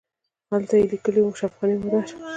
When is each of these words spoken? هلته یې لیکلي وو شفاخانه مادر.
هلته 0.51 0.73
یې 0.79 0.85
لیکلي 0.93 1.21
وو 1.23 1.37
شفاخانه 1.39 1.75
مادر. 1.87 2.09